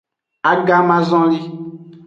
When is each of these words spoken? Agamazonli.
Agamazonli. 0.51 1.39